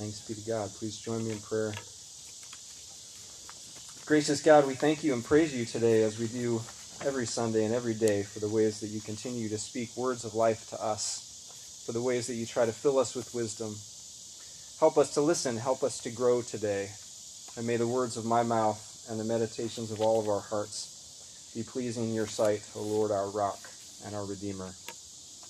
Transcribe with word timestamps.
Thanks 0.00 0.20
be 0.26 0.34
to 0.34 0.40
God. 0.48 0.70
Please 0.74 0.98
join 0.98 1.24
me 1.24 1.32
in 1.32 1.38
prayer. 1.40 1.72
Gracious 4.06 4.42
God, 4.42 4.66
we 4.66 4.74
thank 4.74 5.04
you 5.04 5.12
and 5.12 5.24
praise 5.24 5.54
you 5.54 5.64
today 5.64 6.02
as 6.02 6.18
we 6.18 6.26
do 6.26 6.60
every 7.04 7.26
Sunday 7.26 7.64
and 7.64 7.74
every 7.74 7.94
day 7.94 8.22
for 8.22 8.40
the 8.40 8.48
ways 8.48 8.80
that 8.80 8.88
you 8.88 9.00
continue 9.00 9.48
to 9.48 9.58
speak 9.58 9.96
words 9.96 10.24
of 10.24 10.34
life 10.34 10.68
to 10.70 10.82
us, 10.82 11.84
for 11.86 11.92
the 11.92 12.02
ways 12.02 12.26
that 12.26 12.34
you 12.34 12.44
try 12.46 12.66
to 12.66 12.72
fill 12.72 12.98
us 12.98 13.14
with 13.14 13.34
wisdom. 13.34 13.76
Help 14.80 14.98
us 14.98 15.14
to 15.14 15.20
listen, 15.20 15.56
help 15.56 15.82
us 15.82 16.00
to 16.02 16.10
grow 16.10 16.42
today. 16.42 16.90
And 17.56 17.66
may 17.66 17.76
the 17.76 17.86
words 17.86 18.16
of 18.16 18.24
my 18.24 18.42
mouth 18.42 19.06
and 19.10 19.20
the 19.20 19.24
meditations 19.24 19.90
of 19.90 20.00
all 20.00 20.20
of 20.20 20.28
our 20.28 20.40
hearts 20.40 21.52
be 21.54 21.62
pleasing 21.62 22.04
in 22.04 22.14
your 22.14 22.26
sight, 22.26 22.66
O 22.74 22.82
Lord, 22.82 23.10
our 23.10 23.28
rock 23.28 23.58
and 24.06 24.14
our 24.14 24.24
Redeemer. 24.24 24.70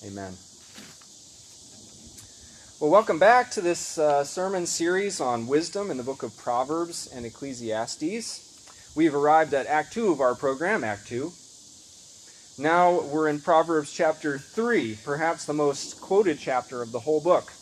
Amen. 0.04 0.50
Well, 2.80 2.90
welcome 2.90 3.18
back 3.18 3.50
to 3.50 3.60
this 3.60 3.98
uh, 3.98 4.24
sermon 4.24 4.64
series 4.64 5.20
on 5.20 5.46
wisdom 5.46 5.90
in 5.90 5.98
the 5.98 6.02
book 6.02 6.22
of 6.22 6.34
Proverbs 6.38 7.11
and 7.14 7.26
Ecclesiastes. 7.26 8.94
We've 8.96 9.14
arrived 9.14 9.52
at 9.52 9.66
Act 9.66 9.93
2 9.93 10.11
of 10.11 10.22
our 10.22 10.34
program, 10.34 10.82
Act 10.82 11.07
2. 11.08 11.30
Now 12.58 13.02
we're 13.02 13.29
in 13.29 13.38
Proverbs 13.38 13.93
chapter 13.93 14.38
3, 14.38 14.96
perhaps 15.04 15.44
the 15.44 15.52
most 15.52 16.00
quoted 16.00 16.38
chapter 16.38 16.80
of 16.80 16.90
the 16.90 17.00
whole 17.00 17.21
book. 17.21 17.52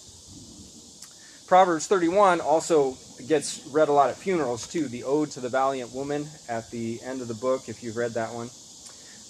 Proverbs 1.49 1.89
31 1.89 2.41
also 2.41 2.97
gets 3.27 3.67
read 3.73 3.89
a 3.89 3.93
lot 3.93 4.11
at 4.11 4.17
funerals 4.17 4.69
too, 4.69 4.87
the 4.87 5.03
Ode 5.03 5.33
to 5.33 5.41
the 5.41 5.49
Valiant 5.49 5.93
Woman 5.93 6.29
at 6.49 6.71
the 6.71 7.01
end 7.03 7.23
of 7.23 7.27
the 7.27 7.35
book, 7.35 7.69
if 7.69 7.83
you've 7.83 7.97
read 7.97 8.13
that 8.13 8.33
one. 8.33 8.51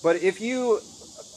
But 0.03 0.23
if 0.23 0.39
you 0.39 0.81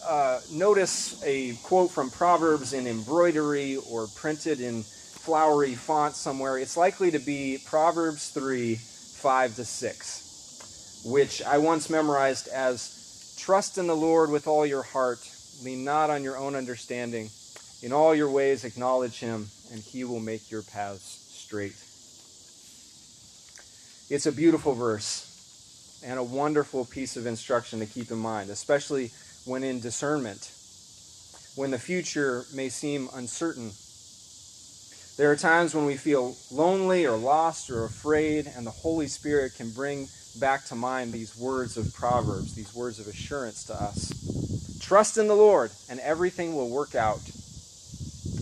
uh, 0.05 0.39
notice 0.51 1.21
a 1.23 1.53
quote 1.63 1.91
from 1.91 2.09
Proverbs 2.09 2.73
in 2.73 2.87
embroidery 2.87 3.77
or 3.89 4.07
printed 4.15 4.59
in 4.59 4.83
flowery 4.83 5.75
font 5.75 6.15
somewhere, 6.15 6.57
it's 6.57 6.77
likely 6.77 7.11
to 7.11 7.19
be 7.19 7.59
Proverbs 7.65 8.29
3 8.29 8.75
5 8.75 9.55
to 9.55 9.63
6, 9.65 11.03
which 11.05 11.43
I 11.43 11.59
once 11.59 11.89
memorized 11.89 12.48
as 12.48 12.98
Trust 13.41 13.79
in 13.79 13.87
the 13.87 13.95
Lord 13.95 14.29
with 14.29 14.45
all 14.45 14.67
your 14.67 14.84
heart, 14.84 15.17
lean 15.63 15.84
not 15.84 16.11
on 16.11 16.23
your 16.23 16.37
own 16.37 16.54
understanding. 16.54 17.31
In 17.81 17.91
all 17.91 18.13
your 18.13 18.29
ways, 18.29 18.63
acknowledge 18.63 19.17
him, 19.17 19.48
and 19.71 19.81
he 19.81 20.04
will 20.04 20.20
make 20.20 20.51
your 20.51 20.61
paths 20.61 21.26
straight. 21.31 21.73
It's 24.13 24.27
a 24.27 24.31
beautiful 24.31 24.76
verse 24.76 26.01
and 26.05 26.20
a 26.20 26.23
wonderful 26.23 26.85
piece 26.85 27.17
of 27.17 27.26
instruction 27.26 27.79
to 27.79 27.87
keep 27.87 28.11
in 28.11 28.20
mind, 28.20 28.51
especially 28.51 29.09
when 29.45 29.63
in 29.63 29.79
discernment, 29.79 30.51
when 31.55 31.71
the 31.71 31.79
future 31.79 32.45
may 32.53 32.70
seem 32.70 33.09
uncertain. 33.13 33.71
There 35.17 35.31
are 35.31 35.35
times 35.35 35.75
when 35.75 35.85
we 35.85 35.98
feel 35.98 36.35
lonely 36.51 37.05
or 37.05 37.17
lost 37.17 37.70
or 37.70 37.83
afraid, 37.83 38.51
and 38.55 38.65
the 38.65 38.71
Holy 38.71 39.07
Spirit 39.07 39.55
can 39.55 39.71
bring 39.71 40.07
back 40.39 40.65
to 40.65 40.75
mind 40.75 41.11
these 41.11 41.37
words 41.37 41.77
of 41.77 41.93
Proverbs, 41.93 42.55
these 42.55 42.73
words 42.73 42.99
of 42.99 43.07
assurance 43.07 43.65
to 43.65 43.73
us. 43.73 44.13
Trust 44.79 45.17
in 45.17 45.27
the 45.27 45.35
Lord, 45.35 45.71
and 45.89 45.99
everything 45.99 46.55
will 46.55 46.70
work 46.70 46.95
out. 46.95 47.21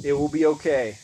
It 0.04 0.14
will 0.14 0.30
be 0.30 0.46
okay. 0.46 0.98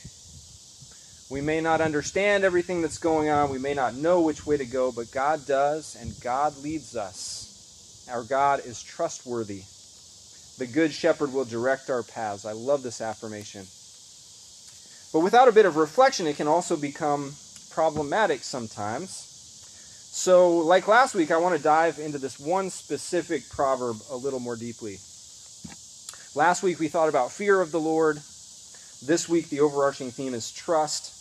We 1.29 1.41
may 1.41 1.59
not 1.59 1.81
understand 1.81 2.43
everything 2.43 2.81
that's 2.81 2.99
going 2.99 3.29
on. 3.29 3.49
We 3.49 3.57
may 3.57 3.73
not 3.73 3.95
know 3.95 4.21
which 4.21 4.45
way 4.45 4.57
to 4.57 4.65
go, 4.65 4.91
but 4.91 5.11
God 5.11 5.45
does, 5.47 5.97
and 5.99 6.13
God 6.21 6.55
leads 6.63 6.95
us. 6.95 8.07
Our 8.11 8.23
God 8.23 8.61
is 8.63 8.81
trustworthy. 8.83 9.63
The 10.57 10.67
Good 10.67 10.93
Shepherd 10.93 11.33
will 11.33 11.45
direct 11.45 11.89
our 11.89 12.03
paths. 12.03 12.45
I 12.45 12.53
love 12.53 12.81
this 12.81 13.01
affirmation. 13.01 13.65
But 15.11 15.23
without 15.23 15.47
a 15.47 15.51
bit 15.51 15.65
of 15.65 15.75
reflection, 15.75 16.27
it 16.27 16.37
can 16.37 16.47
also 16.47 16.77
become 16.77 17.33
problematic 17.71 18.43
sometimes. 18.43 19.11
So, 19.11 20.59
like 20.59 20.87
last 20.87 21.13
week, 21.13 21.29
I 21.31 21.37
want 21.37 21.57
to 21.57 21.61
dive 21.61 21.99
into 21.99 22.17
this 22.17 22.39
one 22.39 22.69
specific 22.69 23.49
proverb 23.49 23.97
a 24.09 24.15
little 24.15 24.39
more 24.39 24.55
deeply. 24.55 24.99
Last 26.35 26.63
week, 26.63 26.79
we 26.79 26.87
thought 26.87 27.09
about 27.09 27.33
fear 27.33 27.59
of 27.59 27.71
the 27.71 27.79
Lord. 27.79 28.17
This 29.05 29.27
week, 29.27 29.49
the 29.49 29.59
overarching 29.59 30.11
theme 30.11 30.33
is 30.33 30.51
trust. 30.51 31.11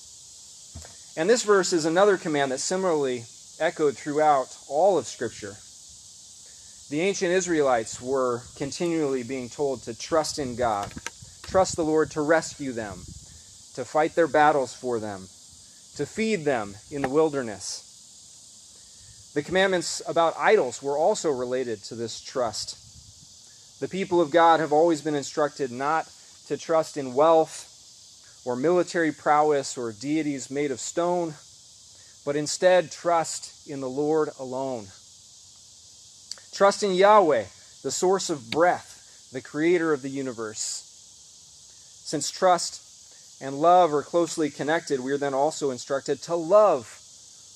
And 1.17 1.28
this 1.28 1.43
verse 1.43 1.73
is 1.73 1.87
another 1.87 2.17
command 2.17 2.53
that 2.53 2.61
similarly 2.61 3.25
echoed 3.59 3.97
throughout 3.97 4.56
all 4.69 4.97
of 4.97 5.06
Scripture. 5.06 5.56
The 6.91 7.00
ancient 7.00 7.33
Israelites 7.33 8.00
were 8.00 8.43
continually 8.56 9.22
being 9.22 9.49
told 9.49 9.83
to 9.84 9.99
trust 9.99 10.39
in 10.39 10.55
God, 10.55 10.93
trust 11.43 11.77
the 11.77 11.84
Lord 11.84 12.11
to 12.11 12.21
rescue 12.21 12.72
them, 12.72 12.99
to 13.75 13.87
fight 13.87 14.15
their 14.15 14.28
battles 14.28 14.75
for 14.75 15.00
them, 15.00 15.21
to 15.97 16.05
feed 16.05 16.44
them 16.44 16.75
in 16.91 17.00
the 17.00 17.09
wilderness. 17.09 19.33
The 19.34 19.43
commandments 19.43 20.03
about 20.06 20.37
idols 20.37 20.83
were 20.83 20.99
also 20.99 21.31
related 21.31 21.83
to 21.84 21.94
this 21.94 22.21
trust. 22.21 23.81
The 23.81 23.89
people 23.89 24.21
of 24.21 24.31
God 24.31 24.61
have 24.61 24.73
always 24.73 25.00
been 25.00 25.15
instructed 25.15 25.73
not 25.73 26.06
to 26.49 26.59
trust 26.59 26.99
in 26.99 27.15
wealth 27.15 28.43
or 28.44 28.56
military 28.56 29.11
prowess 29.11 29.78
or 29.78 29.91
deities 29.91 30.50
made 30.50 30.71
of 30.71 30.78
stone, 30.78 31.34
but 32.27 32.37
instead 32.37 32.93
trust 32.93 33.67
in 33.67 33.81
the 33.81 33.89
Lord 33.89 34.28
alone. 34.39 34.89
Trust 36.54 36.84
in 36.84 36.94
Yahweh, 36.94 37.47
the 37.82 37.91
source 37.91 38.31
of 38.31 38.48
breath, 38.53 39.28
the 39.32 39.41
creator 39.41 39.92
of 39.92 40.03
the 40.03 40.09
universe. 40.09 40.82
Since 42.04 42.31
trust 42.31 43.42
and 43.42 43.60
love 43.60 43.92
are 43.92 44.04
closely 44.04 44.50
connected, 44.50 45.00
we 45.00 45.10
are 45.10 45.19
then 45.19 45.34
also 45.34 45.72
instructed 45.72 46.22
to 46.22 46.37
love. 46.37 47.00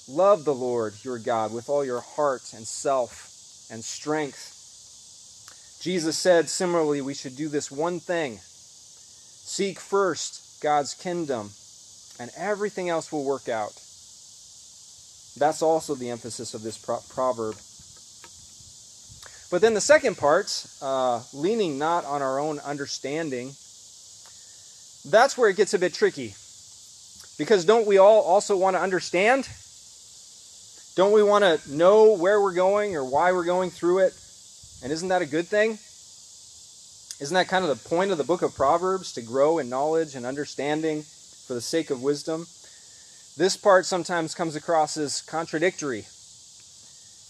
Love 0.08 0.44
the 0.44 0.54
Lord 0.54 0.94
your 1.04 1.18
God 1.18 1.52
with 1.52 1.68
all 1.68 1.84
your 1.84 2.00
heart 2.00 2.52
and 2.56 2.66
self 2.66 3.68
and 3.70 3.84
strength. 3.84 5.78
Jesus 5.80 6.18
said 6.18 6.48
similarly, 6.48 7.00
we 7.00 7.14
should 7.14 7.36
do 7.36 7.48
this 7.48 7.70
one 7.70 8.00
thing 8.00 8.40
seek 8.42 9.78
first 9.78 10.60
God's 10.60 10.94
kingdom, 10.94 11.50
and 12.18 12.32
everything 12.36 12.88
else 12.88 13.12
will 13.12 13.24
work 13.24 13.48
out. 13.48 13.72
That's 15.38 15.62
also 15.62 15.94
the 15.94 16.10
emphasis 16.10 16.52
of 16.52 16.62
this 16.62 16.76
pro- 16.76 16.98
proverb. 17.08 17.54
But 19.50 19.62
then 19.62 19.74
the 19.74 19.80
second 19.80 20.18
part, 20.18 20.66
uh, 20.82 21.22
leaning 21.32 21.78
not 21.78 22.04
on 22.04 22.20
our 22.20 22.38
own 22.38 22.58
understanding, 22.60 23.54
that's 25.10 25.38
where 25.38 25.48
it 25.48 25.56
gets 25.56 25.72
a 25.72 25.78
bit 25.78 25.94
tricky. 25.94 26.34
Because 27.38 27.64
don't 27.64 27.86
we 27.86 27.98
all 27.98 28.20
also 28.20 28.56
want 28.56 28.76
to 28.76 28.80
understand? 28.80 29.48
Don't 30.96 31.12
we 31.12 31.22
want 31.22 31.44
to 31.44 31.60
know 31.74 32.16
where 32.16 32.42
we're 32.42 32.52
going 32.52 32.96
or 32.96 33.04
why 33.04 33.32
we're 33.32 33.44
going 33.44 33.70
through 33.70 33.98
it? 34.00 34.12
And 34.82 34.92
isn't 34.92 35.08
that 35.08 35.22
a 35.22 35.26
good 35.26 35.46
thing? 35.46 35.78
Isn't 37.20 37.34
that 37.34 37.48
kind 37.48 37.64
of 37.64 37.70
the 37.70 37.88
point 37.88 38.10
of 38.10 38.18
the 38.18 38.24
book 38.24 38.42
of 38.42 38.54
Proverbs 38.54 39.12
to 39.14 39.22
grow 39.22 39.58
in 39.58 39.68
knowledge 39.68 40.14
and 40.14 40.26
understanding 40.26 41.02
for 41.46 41.54
the 41.54 41.60
sake 41.60 41.90
of 41.90 42.02
wisdom? 42.02 42.46
This 43.36 43.56
part 43.56 43.86
sometimes 43.86 44.34
comes 44.34 44.56
across 44.56 44.96
as 44.96 45.22
contradictory. 45.22 46.06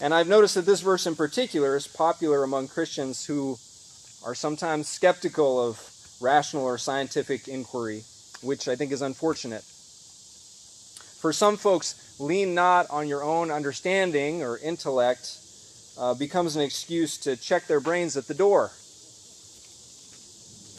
And 0.01 0.13
I've 0.13 0.27
noticed 0.27 0.55
that 0.55 0.65
this 0.65 0.81
verse 0.81 1.05
in 1.07 1.15
particular 1.15 1.75
is 1.75 1.87
popular 1.87 2.43
among 2.43 2.69
Christians 2.69 3.25
who 3.25 3.57
are 4.25 4.35
sometimes 4.35 4.87
skeptical 4.87 5.61
of 5.61 5.81
rational 6.21 6.63
or 6.63 6.77
scientific 6.77 7.47
inquiry, 7.47 8.03
which 8.41 8.67
I 8.67 8.75
think 8.75 8.91
is 8.91 9.01
unfortunate. 9.01 9.63
For 11.19 11.33
some 11.33 11.57
folks, 11.57 12.15
lean 12.17 12.55
not 12.55 12.89
on 12.89 13.07
your 13.07 13.23
own 13.23 13.51
understanding 13.51 14.41
or 14.41 14.57
intellect 14.57 15.37
uh, 15.97 16.13
becomes 16.13 16.55
an 16.55 16.61
excuse 16.61 17.17
to 17.17 17.35
check 17.35 17.67
their 17.67 17.81
brains 17.81 18.15
at 18.15 18.27
the 18.27 18.33
door. 18.33 18.71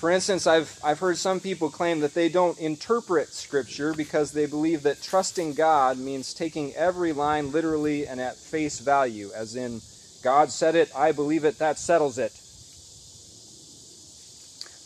For 0.01 0.11
instance, 0.11 0.47
I've, 0.47 0.81
I've 0.83 0.99
heard 0.99 1.19
some 1.19 1.41
people 1.41 1.69
claim 1.69 2.01
that 2.01 2.15
they 2.15 2.31
don't 2.31 2.59
interpret 2.59 3.35
Scripture 3.35 3.93
because 3.93 4.33
they 4.33 4.47
believe 4.47 4.85
that 4.85 5.03
trusting 5.03 5.53
God 5.53 5.99
means 5.99 6.33
taking 6.33 6.75
every 6.75 7.13
line 7.13 7.53
literally 7.53 8.07
and 8.07 8.19
at 8.19 8.37
face 8.37 8.79
value, 8.79 9.31
as 9.35 9.57
in, 9.57 9.83
God 10.25 10.51
said 10.51 10.75
it, 10.75 10.91
I 10.97 11.13
believe 11.13 11.45
it, 11.45 11.59
that 11.59 11.79
settles 11.79 12.17
it. 12.17 12.33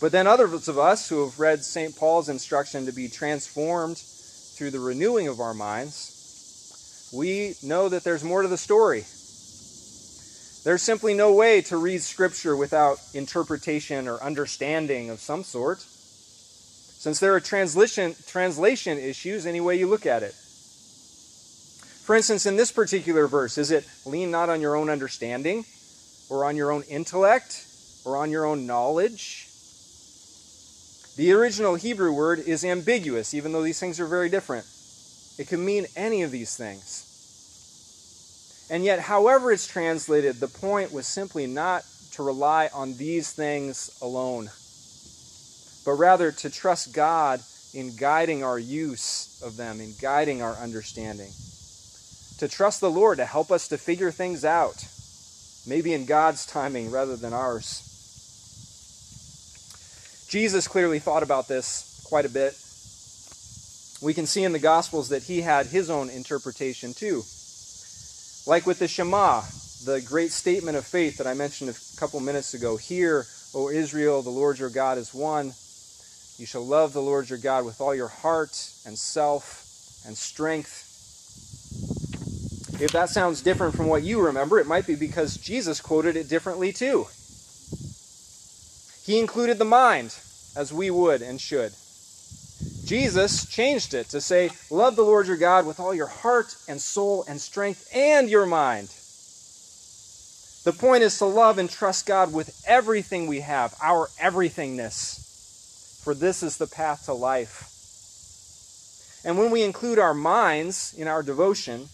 But 0.00 0.10
then 0.10 0.26
others 0.26 0.66
of 0.66 0.80
us 0.80 1.08
who 1.08 1.22
have 1.22 1.38
read 1.38 1.62
St. 1.62 1.94
Paul's 1.94 2.28
instruction 2.28 2.84
to 2.86 2.92
be 2.92 3.06
transformed 3.06 3.98
through 3.98 4.72
the 4.72 4.80
renewing 4.80 5.28
of 5.28 5.38
our 5.38 5.54
minds, 5.54 7.08
we 7.14 7.54
know 7.62 7.88
that 7.88 8.02
there's 8.02 8.24
more 8.24 8.42
to 8.42 8.48
the 8.48 8.58
story. 8.58 9.04
There's 10.64 10.82
simply 10.82 11.12
no 11.12 11.30
way 11.30 11.60
to 11.62 11.76
read 11.76 12.00
Scripture 12.00 12.56
without 12.56 12.96
interpretation 13.12 14.08
or 14.08 14.22
understanding 14.22 15.10
of 15.10 15.20
some 15.20 15.44
sort, 15.44 15.80
since 15.80 17.20
there 17.20 17.34
are 17.34 17.40
translation, 17.40 18.14
translation 18.26 18.96
issues 18.96 19.44
any 19.44 19.60
way 19.60 19.78
you 19.78 19.86
look 19.86 20.06
at 20.06 20.22
it. 20.22 20.32
For 22.04 22.16
instance, 22.16 22.46
in 22.46 22.56
this 22.56 22.72
particular 22.72 23.26
verse, 23.26 23.58
is 23.58 23.70
it 23.70 23.86
lean 24.06 24.30
not 24.30 24.48
on 24.48 24.62
your 24.62 24.74
own 24.74 24.88
understanding, 24.88 25.66
or 26.30 26.46
on 26.46 26.56
your 26.56 26.72
own 26.72 26.82
intellect, 26.88 27.66
or 28.06 28.16
on 28.16 28.30
your 28.30 28.46
own 28.46 28.66
knowledge? 28.66 29.48
The 31.16 31.32
original 31.32 31.74
Hebrew 31.74 32.12
word 32.12 32.40
is 32.40 32.64
ambiguous, 32.64 33.34
even 33.34 33.52
though 33.52 33.62
these 33.62 33.80
things 33.80 34.00
are 34.00 34.06
very 34.06 34.30
different. 34.30 34.64
It 35.38 35.46
can 35.46 35.62
mean 35.62 35.86
any 35.94 36.22
of 36.22 36.30
these 36.30 36.56
things. 36.56 37.13
And 38.70 38.84
yet, 38.84 38.98
however 38.98 39.52
it's 39.52 39.66
translated, 39.66 40.36
the 40.36 40.48
point 40.48 40.92
was 40.92 41.06
simply 41.06 41.46
not 41.46 41.84
to 42.12 42.22
rely 42.22 42.70
on 42.72 42.96
these 42.96 43.32
things 43.32 43.90
alone, 44.00 44.50
but 45.84 45.92
rather 45.98 46.32
to 46.32 46.50
trust 46.50 46.94
God 46.94 47.40
in 47.74 47.96
guiding 47.96 48.42
our 48.44 48.58
use 48.58 49.40
of 49.44 49.56
them, 49.56 49.80
in 49.80 49.92
guiding 50.00 50.40
our 50.40 50.54
understanding. 50.54 51.30
To 52.38 52.48
trust 52.48 52.80
the 52.80 52.90
Lord 52.90 53.18
to 53.18 53.24
help 53.24 53.50
us 53.50 53.68
to 53.68 53.78
figure 53.78 54.10
things 54.10 54.44
out, 54.44 54.86
maybe 55.66 55.92
in 55.92 56.06
God's 56.06 56.46
timing 56.46 56.90
rather 56.90 57.16
than 57.16 57.32
ours. 57.32 57.90
Jesus 60.28 60.66
clearly 60.66 60.98
thought 60.98 61.22
about 61.22 61.48
this 61.48 62.04
quite 62.08 62.24
a 62.24 62.28
bit. 62.28 62.56
We 64.02 64.14
can 64.14 64.26
see 64.26 64.44
in 64.44 64.52
the 64.52 64.58
Gospels 64.58 65.08
that 65.10 65.24
he 65.24 65.42
had 65.42 65.66
his 65.66 65.90
own 65.90 66.10
interpretation 66.10 66.94
too. 66.94 67.22
Like 68.46 68.66
with 68.66 68.78
the 68.78 68.88
Shema, 68.88 69.40
the 69.86 70.02
great 70.06 70.30
statement 70.30 70.76
of 70.76 70.84
faith 70.84 71.16
that 71.16 71.26
I 71.26 71.32
mentioned 71.32 71.70
a 71.70 71.98
couple 71.98 72.20
minutes 72.20 72.52
ago. 72.52 72.76
Hear, 72.76 73.24
O 73.54 73.70
Israel, 73.70 74.20
the 74.20 74.30
Lord 74.30 74.58
your 74.58 74.68
God 74.68 74.98
is 74.98 75.14
one. 75.14 75.46
You 76.36 76.44
shall 76.44 76.66
love 76.66 76.92
the 76.92 77.00
Lord 77.00 77.30
your 77.30 77.38
God 77.38 77.64
with 77.64 77.80
all 77.80 77.94
your 77.94 78.08
heart 78.08 78.50
and 78.84 78.98
self 78.98 80.04
and 80.06 80.16
strength. 80.16 80.90
If 82.82 82.90
that 82.90 83.08
sounds 83.08 83.40
different 83.40 83.74
from 83.74 83.86
what 83.86 84.02
you 84.02 84.20
remember, 84.20 84.58
it 84.58 84.66
might 84.66 84.86
be 84.86 84.96
because 84.96 85.38
Jesus 85.38 85.80
quoted 85.80 86.16
it 86.16 86.28
differently 86.28 86.72
too. 86.72 87.06
He 89.04 89.20
included 89.20 89.58
the 89.58 89.64
mind, 89.64 90.14
as 90.56 90.72
we 90.72 90.90
would 90.90 91.22
and 91.22 91.40
should. 91.40 91.72
Jesus 92.84 93.46
changed 93.46 93.94
it 93.94 94.08
to 94.10 94.20
say, 94.20 94.50
Love 94.70 94.96
the 94.96 95.02
Lord 95.02 95.26
your 95.26 95.36
God 95.36 95.66
with 95.66 95.80
all 95.80 95.94
your 95.94 96.06
heart 96.06 96.56
and 96.68 96.80
soul 96.80 97.24
and 97.28 97.40
strength 97.40 97.88
and 97.94 98.28
your 98.28 98.46
mind. 98.46 98.88
The 100.64 100.72
point 100.72 101.02
is 101.02 101.18
to 101.18 101.26
love 101.26 101.58
and 101.58 101.68
trust 101.68 102.06
God 102.06 102.32
with 102.32 102.64
everything 102.66 103.26
we 103.26 103.40
have, 103.40 103.74
our 103.82 104.08
everythingness. 104.18 106.02
For 106.02 106.14
this 106.14 106.42
is 106.42 106.56
the 106.56 106.66
path 106.66 107.04
to 107.06 107.12
life. 107.12 107.70
And 109.24 109.38
when 109.38 109.50
we 109.50 109.62
include 109.62 109.98
our 109.98 110.14
minds 110.14 110.94
in 110.96 111.08
our 111.08 111.22
devotion, 111.22 111.88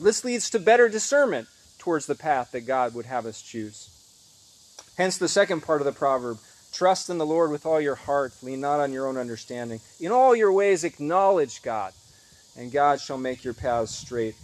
this 0.00 0.24
leads 0.24 0.50
to 0.50 0.58
better 0.58 0.88
discernment 0.88 1.48
towards 1.78 2.06
the 2.06 2.14
path 2.14 2.52
that 2.52 2.66
God 2.66 2.94
would 2.94 3.06
have 3.06 3.26
us 3.26 3.42
choose. 3.42 3.88
Hence 4.96 5.18
the 5.18 5.28
second 5.28 5.62
part 5.62 5.80
of 5.80 5.84
the 5.84 5.92
proverb 5.92 6.38
Trust 6.72 7.10
in 7.10 7.18
the 7.18 7.26
Lord 7.26 7.50
with 7.50 7.66
all 7.66 7.80
your 7.80 7.94
heart, 7.94 8.32
lean 8.42 8.60
not 8.60 8.80
on 8.80 8.92
your 8.92 9.06
own 9.06 9.18
understanding. 9.18 9.80
In 10.00 10.10
all 10.10 10.34
your 10.34 10.50
ways, 10.50 10.84
acknowledge 10.84 11.62
God, 11.62 11.92
and 12.56 12.72
God 12.72 13.00
shall 13.00 13.18
make 13.18 13.44
your 13.44 13.54
paths 13.54 13.94
straight. 13.94 14.34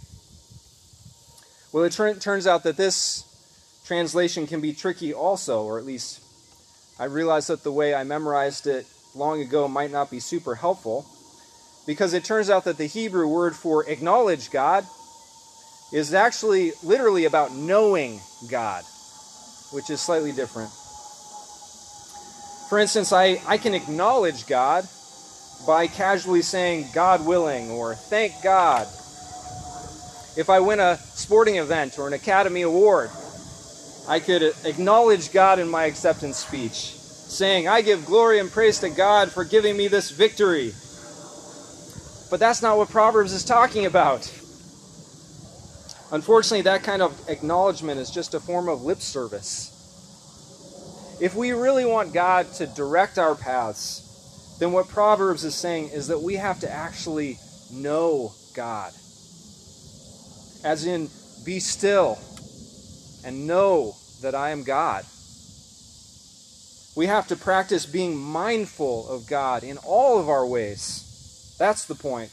Well, 1.73 1.83
it 1.83 1.91
turns 1.91 2.47
out 2.47 2.63
that 2.63 2.77
this 2.77 3.25
translation 3.85 4.45
can 4.45 4.61
be 4.61 4.73
tricky 4.73 5.13
also, 5.13 5.63
or 5.63 5.79
at 5.79 5.85
least 5.85 6.21
I 6.99 7.05
realize 7.05 7.47
that 7.47 7.63
the 7.63 7.71
way 7.71 7.95
I 7.95 8.03
memorized 8.03 8.67
it 8.67 8.85
long 9.15 9.41
ago 9.41 9.67
might 9.67 9.91
not 9.91 10.11
be 10.11 10.19
super 10.19 10.55
helpful, 10.55 11.05
because 11.87 12.13
it 12.13 12.23
turns 12.23 12.49
out 12.51 12.65
that 12.65 12.77
the 12.77 12.85
Hebrew 12.85 13.27
word 13.27 13.55
for 13.55 13.89
acknowledge 13.89 14.51
God 14.51 14.85
is 15.91 16.13
actually 16.13 16.73
literally 16.83 17.25
about 17.25 17.55
knowing 17.55 18.19
God, 18.49 18.83
which 19.71 19.89
is 19.89 19.99
slightly 19.99 20.31
different. 20.31 20.69
For 22.69 22.77
instance, 22.77 23.11
I, 23.11 23.41
I 23.47 23.57
can 23.57 23.73
acknowledge 23.73 24.45
God 24.45 24.87
by 25.65 25.87
casually 25.87 26.43
saying, 26.43 26.85
God 26.93 27.25
willing, 27.25 27.71
or 27.71 27.95
thank 27.95 28.33
God. 28.43 28.87
If 30.37 30.51
I 30.51 30.59
win 30.59 30.79
a 30.79 30.97
sporting 30.97 31.55
event 31.55 31.97
or 31.97 32.07
an 32.07 32.13
Academy 32.13 32.61
Award, 32.61 33.09
I 34.07 34.19
could 34.19 34.53
acknowledge 34.65 35.31
God 35.31 35.57
in 35.57 35.67
my 35.67 35.85
acceptance 35.85 36.37
speech, 36.37 36.93
saying, 36.93 37.67
I 37.67 37.81
give 37.81 38.05
glory 38.05 38.37
and 38.37 38.51
praise 38.51 38.79
to 38.81 38.89
God 38.89 39.31
for 39.31 39.43
giving 39.43 39.75
me 39.75 39.87
this 39.87 40.11
victory. 40.11 40.73
But 42.29 42.39
that's 42.39 42.61
not 42.61 42.77
what 42.77 42.89
Proverbs 42.89 43.33
is 43.33 43.43
talking 43.43 43.87
about. 43.87 44.31
Unfortunately, 46.11 46.61
that 46.61 46.83
kind 46.83 47.01
of 47.01 47.19
acknowledgement 47.27 47.99
is 47.99 48.11
just 48.11 48.35
a 48.35 48.39
form 48.39 48.69
of 48.69 48.83
lip 48.83 49.01
service. 49.01 49.75
If 51.19 51.35
we 51.35 51.51
really 51.51 51.85
want 51.85 52.13
God 52.13 52.51
to 52.53 52.67
direct 52.67 53.17
our 53.17 53.35
paths, 53.35 54.57
then 54.59 54.71
what 54.71 54.87
Proverbs 54.87 55.43
is 55.43 55.53
saying 55.53 55.89
is 55.89 56.07
that 56.07 56.21
we 56.21 56.35
have 56.35 56.61
to 56.61 56.71
actually 56.71 57.37
know 57.71 58.33
God. 58.53 58.93
As 60.63 60.85
in, 60.85 61.09
be 61.43 61.59
still 61.59 62.19
and 63.25 63.45
know 63.45 63.95
that 64.21 64.33
I 64.33 64.51
am 64.51 64.63
God. 64.63 65.05
We 66.95 67.07
have 67.07 67.27
to 67.29 67.35
practice 67.35 67.85
being 67.85 68.17
mindful 68.17 69.09
of 69.09 69.27
God 69.27 69.63
in 69.63 69.77
all 69.77 70.19
of 70.19 70.29
our 70.29 70.45
ways. 70.45 71.55
That's 71.59 71.85
the 71.85 71.95
point. 71.95 72.31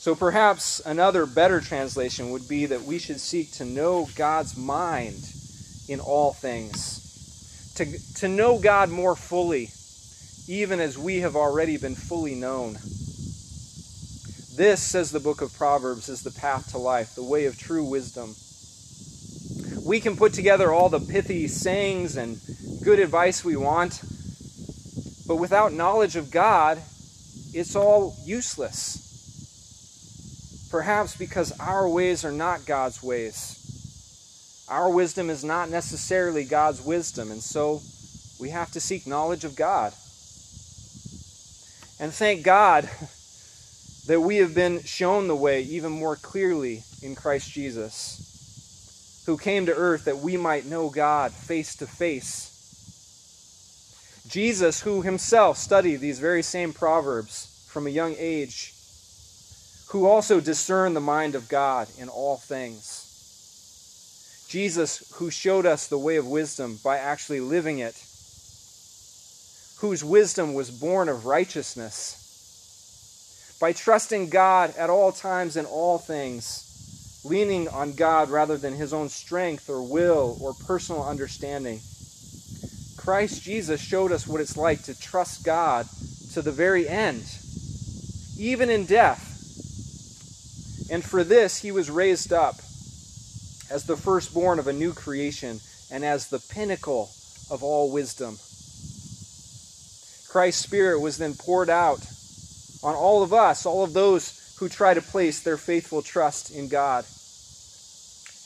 So 0.00 0.16
perhaps 0.16 0.80
another 0.84 1.26
better 1.26 1.60
translation 1.60 2.30
would 2.30 2.48
be 2.48 2.66
that 2.66 2.82
we 2.82 2.98
should 2.98 3.20
seek 3.20 3.52
to 3.52 3.64
know 3.64 4.08
God's 4.16 4.56
mind 4.56 5.32
in 5.88 6.00
all 6.00 6.32
things, 6.32 7.72
to, 7.76 7.86
to 8.20 8.28
know 8.28 8.58
God 8.58 8.90
more 8.90 9.16
fully, 9.16 9.70
even 10.46 10.80
as 10.80 10.98
we 10.98 11.20
have 11.20 11.36
already 11.36 11.76
been 11.76 11.94
fully 11.94 12.34
known. 12.34 12.74
This, 14.56 14.82
says 14.82 15.10
the 15.10 15.20
book 15.20 15.40
of 15.40 15.56
Proverbs, 15.56 16.08
is 16.08 16.22
the 16.22 16.32
path 16.32 16.72
to 16.72 16.78
life, 16.78 17.14
the 17.14 17.22
way 17.22 17.46
of 17.46 17.56
true 17.58 17.84
wisdom. 17.84 18.34
We 19.86 20.00
can 20.00 20.16
put 20.16 20.34
together 20.34 20.72
all 20.72 20.88
the 20.88 21.00
pithy 21.00 21.48
sayings 21.48 22.16
and 22.16 22.38
good 22.84 22.98
advice 22.98 23.44
we 23.44 23.56
want, 23.56 24.02
but 25.26 25.36
without 25.36 25.72
knowledge 25.72 26.16
of 26.16 26.30
God, 26.30 26.78
it's 27.54 27.76
all 27.76 28.16
useless. 28.24 29.04
Perhaps 30.70 31.16
because 31.16 31.58
our 31.60 31.88
ways 31.88 32.24
are 32.24 32.32
not 32.32 32.66
God's 32.66 33.02
ways. 33.02 33.57
Our 34.70 34.90
wisdom 34.90 35.30
is 35.30 35.44
not 35.44 35.70
necessarily 35.70 36.44
God's 36.44 36.82
wisdom, 36.82 37.30
and 37.30 37.42
so 37.42 37.80
we 38.38 38.50
have 38.50 38.70
to 38.72 38.80
seek 38.80 39.06
knowledge 39.06 39.44
of 39.44 39.56
God. 39.56 39.92
And 41.98 42.12
thank 42.12 42.44
God 42.44 42.84
that 44.06 44.20
we 44.20 44.36
have 44.36 44.54
been 44.54 44.82
shown 44.82 45.26
the 45.26 45.36
way 45.36 45.62
even 45.62 45.92
more 45.92 46.16
clearly 46.16 46.82
in 47.02 47.14
Christ 47.14 47.50
Jesus, 47.50 49.22
who 49.26 49.38
came 49.38 49.66
to 49.66 49.74
earth 49.74 50.04
that 50.04 50.18
we 50.18 50.36
might 50.36 50.66
know 50.66 50.90
God 50.90 51.32
face 51.32 51.74
to 51.76 51.86
face. 51.86 52.54
Jesus, 54.28 54.82
who 54.82 55.00
himself 55.00 55.56
studied 55.56 55.96
these 55.96 56.18
very 56.18 56.42
same 56.42 56.74
proverbs 56.74 57.66
from 57.68 57.86
a 57.86 57.90
young 57.90 58.14
age, 58.18 58.74
who 59.88 60.06
also 60.06 60.40
discerned 60.40 60.94
the 60.94 61.00
mind 61.00 61.34
of 61.34 61.48
God 61.48 61.88
in 61.98 62.10
all 62.10 62.36
things. 62.36 63.07
Jesus, 64.48 65.12
who 65.16 65.30
showed 65.30 65.66
us 65.66 65.88
the 65.88 65.98
way 65.98 66.16
of 66.16 66.26
wisdom 66.26 66.78
by 66.82 66.96
actually 66.96 67.40
living 67.40 67.80
it, 67.80 67.94
whose 69.80 70.02
wisdom 70.02 70.54
was 70.54 70.70
born 70.70 71.10
of 71.10 71.26
righteousness. 71.26 72.24
By 73.60 73.74
trusting 73.74 74.30
God 74.30 74.74
at 74.76 74.88
all 74.88 75.12
times 75.12 75.56
in 75.58 75.66
all 75.66 75.98
things, 75.98 77.22
leaning 77.24 77.68
on 77.68 77.92
God 77.92 78.30
rather 78.30 78.56
than 78.56 78.74
his 78.74 78.94
own 78.94 79.10
strength 79.10 79.68
or 79.68 79.82
will 79.82 80.38
or 80.40 80.54
personal 80.66 81.02
understanding. 81.02 81.80
Christ 82.96 83.42
Jesus 83.42 83.82
showed 83.82 84.12
us 84.12 84.26
what 84.26 84.40
it's 84.40 84.56
like 84.56 84.84
to 84.84 84.98
trust 84.98 85.44
God 85.44 85.86
to 86.32 86.40
the 86.40 86.52
very 86.52 86.88
end, 86.88 87.24
even 88.38 88.70
in 88.70 88.86
death. 88.86 89.26
And 90.90 91.04
for 91.04 91.22
this, 91.22 91.58
he 91.58 91.70
was 91.70 91.90
raised 91.90 92.32
up 92.32 92.56
as 93.70 93.84
the 93.84 93.96
firstborn 93.96 94.58
of 94.58 94.66
a 94.66 94.72
new 94.72 94.92
creation 94.92 95.60
and 95.90 96.04
as 96.04 96.28
the 96.28 96.38
pinnacle 96.38 97.10
of 97.50 97.62
all 97.62 97.90
wisdom. 97.90 98.38
Christ's 100.28 100.62
Spirit 100.62 101.00
was 101.00 101.18
then 101.18 101.34
poured 101.34 101.70
out 101.70 102.06
on 102.82 102.94
all 102.94 103.22
of 103.22 103.32
us, 103.32 103.66
all 103.66 103.82
of 103.82 103.92
those 103.92 104.54
who 104.58 104.68
try 104.68 104.94
to 104.94 105.00
place 105.00 105.40
their 105.40 105.56
faithful 105.56 106.02
trust 106.02 106.50
in 106.50 106.68
God. 106.68 107.04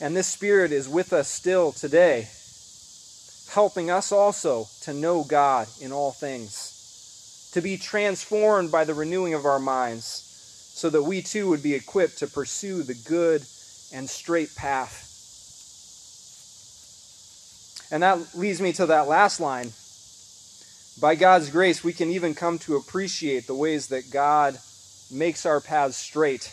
And 0.01 0.15
this 0.15 0.27
Spirit 0.27 0.71
is 0.71 0.89
with 0.89 1.13
us 1.13 1.27
still 1.27 1.71
today, 1.71 2.27
helping 3.51 3.91
us 3.91 4.11
also 4.11 4.67
to 4.81 4.93
know 4.93 5.23
God 5.23 5.67
in 5.81 5.91
all 5.91 6.11
things, 6.11 7.49
to 7.53 7.61
be 7.61 7.77
transformed 7.77 8.71
by 8.71 8.85
the 8.85 8.93
renewing 8.93 9.33
of 9.33 9.45
our 9.45 9.59
minds, 9.59 10.05
so 10.73 10.89
that 10.89 11.03
we 11.03 11.21
too 11.21 11.49
would 11.49 11.61
be 11.61 11.75
equipped 11.75 12.19
to 12.19 12.27
pursue 12.27 12.83
the 12.83 12.95
good 13.07 13.41
and 13.93 14.09
straight 14.09 14.55
path 14.55 15.12
and 17.93 18.01
that 18.01 18.33
leads 18.33 18.59
me 18.59 18.73
to 18.73 18.87
that 18.87 19.07
last 19.07 19.39
line 19.39 19.71
By 20.99 21.13
God's 21.13 21.51
grace, 21.51 21.83
we 21.83 21.93
can 21.93 22.09
even 22.09 22.33
come 22.33 22.57
to 22.59 22.75
appreciate 22.75 23.45
the 23.45 23.53
ways 23.53 23.87
that 23.89 24.09
God 24.11 24.57
makes 25.11 25.45
our 25.45 25.61
paths 25.61 25.95
straight, 25.95 26.51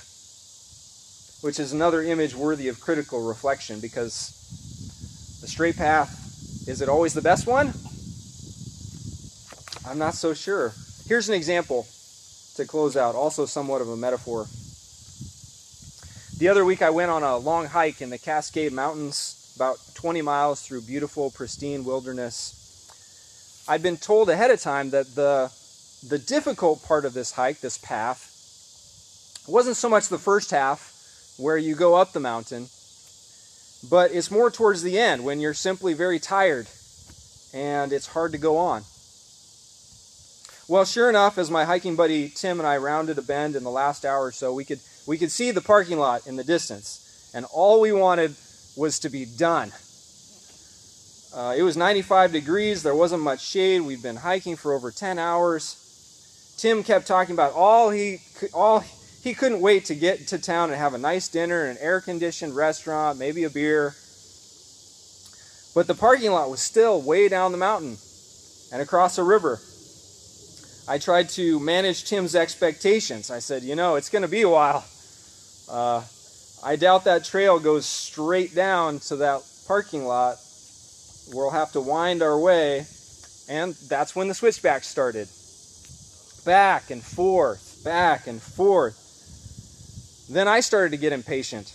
which 1.40 1.58
is 1.58 1.72
another 1.72 2.02
image 2.02 2.34
worthy 2.34 2.68
of 2.68 2.78
critical 2.78 3.26
reflection 3.26 3.80
because 3.80 4.36
the 5.40 5.48
straight 5.48 5.78
path, 5.78 6.10
is 6.68 6.82
it 6.82 6.90
always 6.90 7.14
the 7.14 7.22
best 7.22 7.46
one? 7.46 7.72
I'm 9.88 9.98
not 9.98 10.14
so 10.14 10.34
sure. 10.34 10.74
Here's 11.08 11.30
an 11.30 11.34
example 11.34 11.86
to 12.56 12.66
close 12.66 12.98
out, 12.98 13.14
also 13.14 13.46
somewhat 13.46 13.80
of 13.80 13.88
a 13.88 13.96
metaphor. 13.96 14.46
The 16.38 16.48
other 16.48 16.66
week, 16.66 16.82
I 16.82 16.90
went 16.90 17.10
on 17.10 17.22
a 17.22 17.38
long 17.38 17.66
hike 17.66 18.02
in 18.02 18.10
the 18.10 18.18
Cascade 18.18 18.72
Mountains, 18.72 19.39
about 19.60 19.76
20 19.92 20.22
miles 20.22 20.62
through 20.62 20.80
beautiful, 20.80 21.30
pristine 21.30 21.84
wilderness. 21.84 23.66
I'd 23.68 23.82
been 23.82 23.98
told 23.98 24.30
ahead 24.30 24.50
of 24.50 24.58
time 24.58 24.88
that 24.88 25.14
the, 25.14 25.52
the 26.08 26.18
difficult 26.18 26.82
part 26.82 27.04
of 27.04 27.12
this 27.12 27.32
hike, 27.32 27.60
this 27.60 27.76
path, 27.76 29.44
wasn't 29.46 29.76
so 29.76 29.90
much 29.90 30.08
the 30.08 30.16
first 30.16 30.50
half 30.50 31.34
where 31.36 31.58
you 31.58 31.74
go 31.74 31.94
up 31.94 32.12
the 32.12 32.20
mountain, 32.20 32.68
but 33.90 34.12
it's 34.12 34.30
more 34.30 34.50
towards 34.50 34.82
the 34.82 34.98
end 34.98 35.24
when 35.24 35.40
you're 35.40 35.52
simply 35.52 35.92
very 35.92 36.18
tired 36.18 36.66
and 37.52 37.92
it's 37.92 38.06
hard 38.06 38.32
to 38.32 38.38
go 38.38 38.56
on. 38.56 38.80
Well, 40.68 40.86
sure 40.86 41.10
enough, 41.10 41.36
as 41.36 41.50
my 41.50 41.66
hiking 41.66 41.96
buddy 41.96 42.30
Tim 42.30 42.60
and 42.60 42.66
I 42.66 42.78
rounded 42.78 43.18
a 43.18 43.22
bend 43.22 43.56
in 43.56 43.64
the 43.64 43.70
last 43.70 44.06
hour 44.06 44.24
or 44.24 44.32
so, 44.32 44.54
we 44.54 44.64
could 44.64 44.80
we 45.06 45.18
could 45.18 45.30
see 45.30 45.50
the 45.50 45.60
parking 45.60 45.98
lot 45.98 46.26
in 46.26 46.36
the 46.36 46.44
distance, 46.44 47.30
and 47.34 47.44
all 47.52 47.82
we 47.82 47.92
wanted 47.92 48.34
was 48.80 48.98
to 49.00 49.10
be 49.10 49.26
done. 49.26 49.70
Uh, 51.36 51.54
it 51.54 51.62
was 51.62 51.76
95 51.76 52.32
degrees. 52.32 52.82
There 52.82 52.94
wasn't 52.94 53.22
much 53.22 53.44
shade. 53.44 53.80
We'd 53.82 54.02
been 54.02 54.16
hiking 54.16 54.56
for 54.56 54.72
over 54.72 54.90
10 54.90 55.18
hours. 55.18 55.76
Tim 56.56 56.82
kept 56.82 57.06
talking 57.06 57.34
about 57.34 57.52
all 57.52 57.90
he 57.90 58.18
all 58.54 58.82
he 59.22 59.34
couldn't 59.34 59.60
wait 59.60 59.84
to 59.86 59.94
get 59.94 60.28
to 60.28 60.38
town 60.38 60.70
and 60.70 60.78
have 60.78 60.94
a 60.94 60.98
nice 60.98 61.28
dinner 61.28 61.64
in 61.64 61.72
an 61.72 61.76
air-conditioned 61.78 62.56
restaurant, 62.56 63.18
maybe 63.18 63.44
a 63.44 63.50
beer. 63.50 63.94
But 65.74 65.86
the 65.86 65.94
parking 65.94 66.32
lot 66.32 66.50
was 66.50 66.60
still 66.60 67.02
way 67.02 67.28
down 67.28 67.52
the 67.52 67.58
mountain 67.58 67.98
and 68.72 68.80
across 68.80 69.18
a 69.18 69.22
river. 69.22 69.60
I 70.88 70.98
tried 70.98 71.28
to 71.30 71.60
manage 71.60 72.04
Tim's 72.04 72.34
expectations. 72.34 73.30
I 73.30 73.40
said, 73.40 73.62
you 73.62 73.76
know, 73.76 73.96
it's 73.96 74.08
going 74.08 74.22
to 74.22 74.28
be 74.28 74.42
a 74.42 74.48
while. 74.48 74.84
Uh, 75.70 76.02
I 76.62 76.76
doubt 76.76 77.04
that 77.04 77.24
trail 77.24 77.58
goes 77.58 77.86
straight 77.86 78.54
down 78.54 78.98
to 79.00 79.16
that 79.16 79.42
parking 79.66 80.04
lot. 80.04 80.36
We'll 81.32 81.50
have 81.50 81.72
to 81.72 81.80
wind 81.80 82.22
our 82.22 82.38
way. 82.38 82.86
And 83.48 83.74
that's 83.88 84.14
when 84.14 84.28
the 84.28 84.34
switchback 84.34 84.84
started. 84.84 85.28
Back 86.44 86.90
and 86.90 87.02
forth, 87.02 87.80
back 87.84 88.26
and 88.26 88.40
forth. 88.42 88.96
Then 90.30 90.48
I 90.48 90.60
started 90.60 90.90
to 90.90 90.96
get 90.98 91.12
impatient. 91.12 91.74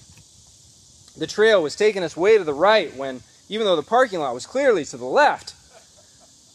The 1.17 1.27
trail 1.27 1.63
was 1.63 1.75
taking 1.75 2.03
us 2.03 2.15
way 2.15 2.37
to 2.37 2.43
the 2.43 2.53
right 2.53 2.95
when, 2.95 3.21
even 3.49 3.65
though 3.65 3.75
the 3.75 3.83
parking 3.83 4.19
lot 4.19 4.33
was 4.33 4.45
clearly 4.45 4.85
to 4.85 4.97
the 4.97 5.05
left, 5.05 5.55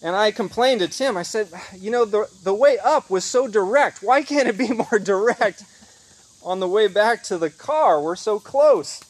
and 0.03 0.17
I 0.17 0.31
complained 0.31 0.81
to 0.81 0.89
Tim. 0.89 1.17
I 1.17 1.23
said, 1.23 1.49
you 1.77 1.91
know, 1.91 2.05
the, 2.05 2.27
the 2.43 2.55
way 2.55 2.79
up 2.83 3.11
was 3.11 3.25
so 3.25 3.49
direct. 3.49 4.03
Why 4.03 4.23
can't 4.23 4.49
it 4.49 4.57
be 4.57 4.69
more 4.73 4.99
direct 4.99 5.65
on 6.43 6.61
the 6.61 6.69
way 6.69 6.89
back 6.89 7.23
to 7.25 7.39
the 7.39 7.51
car? 7.51 8.01
We're 8.01 8.17
so 8.17 8.39
close. 8.39 9.01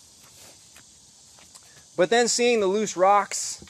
But 1.96 2.10
then 2.10 2.28
seeing 2.28 2.60
the 2.60 2.66
loose 2.66 2.96
rocks 2.96 3.64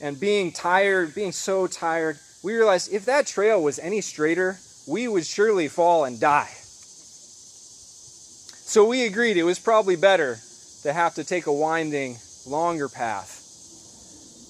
and 0.00 0.18
being 0.18 0.52
tired, 0.52 1.14
being 1.14 1.32
so 1.32 1.66
tired, 1.66 2.18
we 2.42 2.54
realized 2.54 2.92
if 2.92 3.04
that 3.06 3.26
trail 3.26 3.62
was 3.62 3.78
any 3.78 4.00
straighter, 4.00 4.58
we 4.86 5.06
would 5.08 5.24
surely 5.24 5.68
fall 5.68 6.04
and 6.04 6.20
die. 6.20 6.50
So 8.72 8.86
we 8.86 9.04
agreed 9.06 9.36
it 9.36 9.44
was 9.44 9.58
probably 9.58 9.96
better 9.96 10.38
to 10.82 10.92
have 10.92 11.14
to 11.14 11.24
take 11.24 11.46
a 11.46 11.52
winding, 11.52 12.16
longer 12.46 12.88
path 12.88 13.38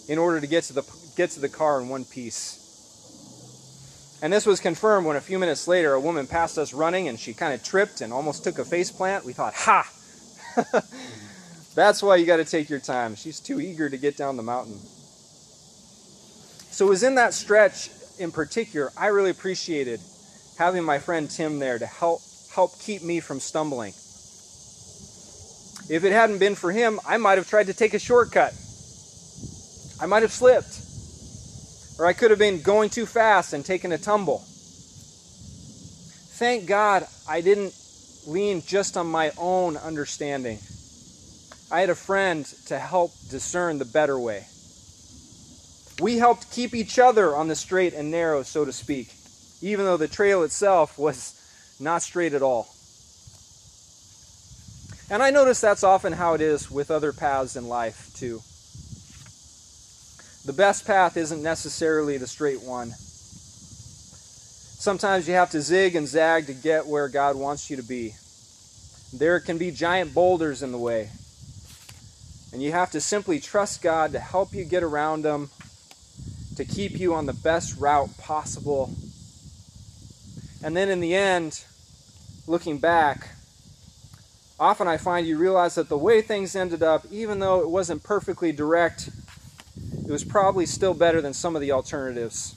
in 0.08 0.18
order 0.18 0.40
to 0.40 0.46
get 0.46 0.64
to 0.64 0.72
the 0.72 0.82
get 1.16 1.30
to 1.30 1.40
the 1.40 1.48
car 1.48 1.80
in 1.80 1.88
one 1.88 2.04
piece. 2.04 2.61
And 4.22 4.32
this 4.32 4.46
was 4.46 4.60
confirmed 4.60 5.06
when 5.06 5.16
a 5.16 5.20
few 5.20 5.38
minutes 5.38 5.66
later 5.66 5.94
a 5.94 6.00
woman 6.00 6.28
passed 6.28 6.56
us 6.56 6.72
running 6.72 7.08
and 7.08 7.18
she 7.18 7.34
kind 7.34 7.52
of 7.52 7.62
tripped 7.62 8.00
and 8.00 8.12
almost 8.12 8.44
took 8.44 8.60
a 8.60 8.64
face 8.64 8.92
plant. 8.92 9.24
We 9.24 9.32
thought, 9.32 9.54
ha! 9.54 9.90
That's 11.74 12.02
why 12.02 12.16
you 12.16 12.24
got 12.24 12.36
to 12.36 12.44
take 12.44 12.70
your 12.70 12.78
time. 12.78 13.16
She's 13.16 13.40
too 13.40 13.60
eager 13.60 13.90
to 13.90 13.96
get 13.96 14.16
down 14.16 14.36
the 14.36 14.42
mountain. 14.42 14.78
So 16.70 16.86
it 16.86 16.88
was 16.88 17.02
in 17.02 17.16
that 17.16 17.34
stretch 17.34 17.90
in 18.18 18.30
particular, 18.30 18.92
I 18.96 19.08
really 19.08 19.30
appreciated 19.30 20.00
having 20.58 20.84
my 20.84 20.98
friend 20.98 21.28
Tim 21.28 21.58
there 21.58 21.78
to 21.78 21.86
help 21.86 22.20
help 22.54 22.78
keep 22.78 23.02
me 23.02 23.18
from 23.20 23.40
stumbling. 23.40 23.92
If 25.90 26.04
it 26.04 26.12
hadn't 26.12 26.38
been 26.38 26.54
for 26.54 26.70
him, 26.70 27.00
I 27.06 27.16
might 27.16 27.38
have 27.38 27.48
tried 27.48 27.66
to 27.66 27.74
take 27.74 27.94
a 27.94 27.98
shortcut. 27.98 28.54
I 30.00 30.06
might 30.06 30.22
have 30.22 30.32
slipped. 30.32 30.91
Or 32.02 32.06
I 32.06 32.14
could 32.14 32.30
have 32.30 32.38
been 32.40 32.62
going 32.62 32.90
too 32.90 33.06
fast 33.06 33.52
and 33.52 33.64
taken 33.64 33.92
a 33.92 33.96
tumble. 33.96 34.38
Thank 36.34 36.66
God 36.66 37.06
I 37.28 37.40
didn't 37.40 37.76
lean 38.26 38.60
just 38.66 38.96
on 38.96 39.06
my 39.06 39.30
own 39.38 39.76
understanding. 39.76 40.58
I 41.70 41.78
had 41.78 41.90
a 41.90 41.94
friend 41.94 42.44
to 42.66 42.76
help 42.76 43.12
discern 43.30 43.78
the 43.78 43.84
better 43.84 44.18
way. 44.18 44.46
We 46.00 46.18
helped 46.18 46.50
keep 46.50 46.74
each 46.74 46.98
other 46.98 47.36
on 47.36 47.46
the 47.46 47.54
straight 47.54 47.94
and 47.94 48.10
narrow, 48.10 48.42
so 48.42 48.64
to 48.64 48.72
speak, 48.72 49.14
even 49.60 49.84
though 49.84 49.96
the 49.96 50.08
trail 50.08 50.42
itself 50.42 50.98
was 50.98 51.40
not 51.78 52.02
straight 52.02 52.34
at 52.34 52.42
all. 52.42 52.66
And 55.08 55.22
I 55.22 55.30
notice 55.30 55.60
that's 55.60 55.84
often 55.84 56.14
how 56.14 56.34
it 56.34 56.40
is 56.40 56.68
with 56.68 56.90
other 56.90 57.12
paths 57.12 57.54
in 57.54 57.68
life, 57.68 58.10
too. 58.16 58.42
The 60.44 60.52
best 60.52 60.84
path 60.86 61.16
isn't 61.16 61.40
necessarily 61.42 62.18
the 62.18 62.26
straight 62.26 62.62
one. 62.62 62.90
Sometimes 64.82 65.28
you 65.28 65.34
have 65.34 65.50
to 65.52 65.62
zig 65.62 65.94
and 65.94 66.08
zag 66.08 66.46
to 66.46 66.54
get 66.54 66.88
where 66.88 67.08
God 67.08 67.36
wants 67.36 67.70
you 67.70 67.76
to 67.76 67.82
be. 67.84 68.14
There 69.12 69.38
can 69.38 69.56
be 69.56 69.70
giant 69.70 70.12
boulders 70.12 70.60
in 70.64 70.72
the 70.72 70.78
way. 70.78 71.10
And 72.52 72.60
you 72.60 72.72
have 72.72 72.90
to 72.90 73.00
simply 73.00 73.38
trust 73.38 73.82
God 73.82 74.10
to 74.12 74.18
help 74.18 74.52
you 74.52 74.64
get 74.64 74.82
around 74.82 75.22
them, 75.22 75.50
to 76.56 76.64
keep 76.64 76.98
you 76.98 77.14
on 77.14 77.26
the 77.26 77.32
best 77.32 77.78
route 77.78 78.10
possible. 78.18 78.92
And 80.64 80.76
then 80.76 80.88
in 80.88 80.98
the 80.98 81.14
end, 81.14 81.64
looking 82.48 82.78
back, 82.78 83.28
often 84.58 84.88
I 84.88 84.96
find 84.96 85.24
you 85.24 85.38
realize 85.38 85.76
that 85.76 85.88
the 85.88 85.96
way 85.96 86.20
things 86.20 86.56
ended 86.56 86.82
up, 86.82 87.06
even 87.12 87.38
though 87.38 87.60
it 87.60 87.70
wasn't 87.70 88.02
perfectly 88.02 88.50
direct, 88.50 89.08
it 90.12 90.20
was 90.20 90.24
probably 90.24 90.66
still 90.66 90.92
better 90.92 91.22
than 91.22 91.32
some 91.32 91.56
of 91.56 91.62
the 91.62 91.72
alternatives. 91.72 92.54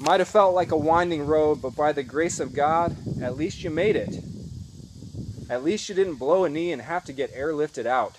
Might 0.00 0.18
have 0.18 0.26
felt 0.26 0.52
like 0.52 0.72
a 0.72 0.76
winding 0.76 1.24
road, 1.24 1.62
but 1.62 1.76
by 1.76 1.92
the 1.92 2.02
grace 2.02 2.40
of 2.40 2.52
God, 2.52 2.96
at 3.22 3.36
least 3.36 3.62
you 3.62 3.70
made 3.70 3.94
it. 3.94 4.18
At 5.48 5.62
least 5.62 5.88
you 5.88 5.94
didn't 5.94 6.16
blow 6.16 6.44
a 6.44 6.48
knee 6.48 6.72
and 6.72 6.82
have 6.82 7.04
to 7.04 7.12
get 7.12 7.32
airlifted 7.32 7.86
out. 7.86 8.16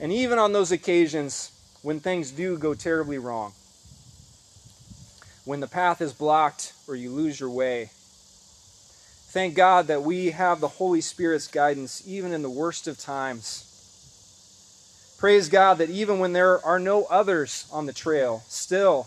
And 0.00 0.10
even 0.10 0.40
on 0.40 0.52
those 0.52 0.72
occasions 0.72 1.52
when 1.82 2.00
things 2.00 2.32
do 2.32 2.58
go 2.58 2.74
terribly 2.74 3.18
wrong, 3.18 3.52
when 5.44 5.60
the 5.60 5.68
path 5.68 6.00
is 6.00 6.12
blocked 6.12 6.72
or 6.88 6.96
you 6.96 7.12
lose 7.12 7.38
your 7.38 7.50
way, 7.50 7.90
thank 9.28 9.54
God 9.54 9.86
that 9.86 10.02
we 10.02 10.32
have 10.32 10.58
the 10.58 10.66
Holy 10.66 11.00
Spirit's 11.00 11.46
guidance 11.46 12.02
even 12.08 12.32
in 12.32 12.42
the 12.42 12.50
worst 12.50 12.88
of 12.88 12.98
times 12.98 13.65
Praise 15.18 15.48
God 15.48 15.78
that 15.78 15.88
even 15.88 16.18
when 16.18 16.34
there 16.34 16.64
are 16.64 16.78
no 16.78 17.04
others 17.04 17.66
on 17.72 17.86
the 17.86 17.92
trail, 17.92 18.42
still 18.48 19.06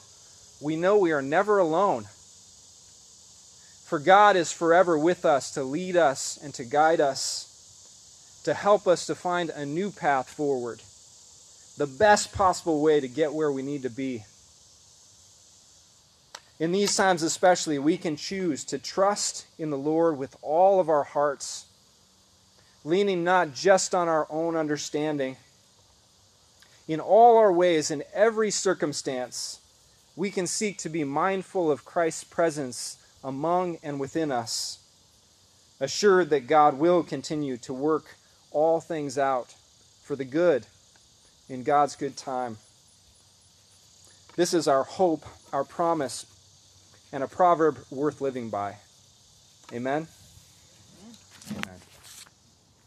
we 0.59 0.75
know 0.75 0.97
we 0.97 1.11
are 1.11 1.21
never 1.21 1.59
alone. 1.59 2.05
For 3.85 3.99
God 3.99 4.35
is 4.35 4.51
forever 4.51 4.97
with 4.97 5.23
us 5.23 5.51
to 5.51 5.63
lead 5.63 5.95
us 5.95 6.39
and 6.43 6.53
to 6.55 6.65
guide 6.65 6.99
us, 6.99 8.41
to 8.43 8.53
help 8.55 8.87
us 8.87 9.05
to 9.05 9.15
find 9.15 9.51
a 9.51 9.65
new 9.65 9.91
path 9.91 10.29
forward, 10.29 10.81
the 11.77 11.87
best 11.87 12.33
possible 12.33 12.81
way 12.81 12.99
to 12.99 13.07
get 13.07 13.33
where 13.33 13.51
we 13.51 13.61
need 13.61 13.83
to 13.83 13.89
be. 13.89 14.25
In 16.59 16.71
these 16.71 16.95
times, 16.95 17.23
especially, 17.23 17.79
we 17.79 17.97
can 17.97 18.15
choose 18.15 18.65
to 18.65 18.79
trust 18.79 19.45
in 19.57 19.69
the 19.69 19.77
Lord 19.77 20.17
with 20.17 20.35
all 20.41 20.79
of 20.79 20.89
our 20.89 21.03
hearts, 21.03 21.65
leaning 22.83 23.23
not 23.23 23.53
just 23.53 23.93
on 23.93 24.07
our 24.07 24.27
own 24.29 24.55
understanding 24.55 25.37
in 26.89 26.99
all 26.99 27.37
our 27.37 27.53
ways, 27.53 27.91
in 27.91 28.03
every 28.15 28.49
circumstance, 28.49 29.59
we 30.15 30.31
can 30.31 30.47
seek 30.47 30.79
to 30.79 30.89
be 30.89 31.03
mindful 31.03 31.71
of 31.71 31.85
Christ's 31.85 32.23
presence 32.23 32.97
among 33.23 33.77
and 33.83 33.99
within 33.99 34.31
us, 34.31 34.79
assured 35.79 36.31
that 36.31 36.47
God 36.47 36.79
will 36.79 37.03
continue 37.03 37.57
to 37.57 37.73
work 37.73 38.15
all 38.49 38.81
things 38.81 39.19
out 39.19 39.53
for 40.01 40.15
the 40.15 40.25
good 40.25 40.65
in 41.47 41.61
God's 41.61 41.95
good 41.95 42.17
time. 42.17 42.57
This 44.35 44.55
is 44.55 44.67
our 44.67 44.83
hope, 44.83 45.25
our 45.53 45.63
promise, 45.63 46.25
and 47.13 47.21
a 47.21 47.27
proverb 47.27 47.77
worth 47.91 48.19
living 48.19 48.49
by. 48.49 48.77
Amen. 49.71 50.07